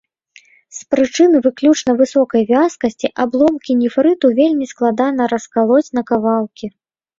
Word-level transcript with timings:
З 0.77 0.85
прычыны 0.93 1.41
выключна 1.47 1.91
высокай 1.99 2.41
вязкасці 2.53 3.07
абломкі 3.25 3.77
нефрыту 3.83 4.33
вельмі 4.43 4.65
складана 4.75 5.31
раскалоць 5.37 5.87
на 6.01 6.07
кавалкі. 6.11 6.75